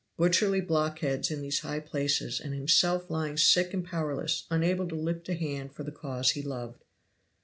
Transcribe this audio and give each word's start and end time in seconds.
Butcherly 0.17 0.61
blockheads 0.61 1.29
in 1.29 1.41
these 1.43 1.59
high 1.59 1.79
places, 1.79 2.39
and 2.39 2.55
himself 2.55 3.07
lying 3.11 3.37
sick 3.37 3.71
and 3.71 3.85
powerless, 3.85 4.47
unable 4.49 4.87
to 4.87 4.95
lift 4.95 5.29
a 5.29 5.35
hand 5.35 5.75
for 5.75 5.83
the 5.83 5.91
cause 5.91 6.31
he 6.31 6.41
loved. 6.41 6.83